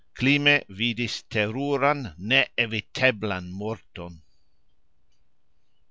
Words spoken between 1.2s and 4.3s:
teruran, neeviteblan morton...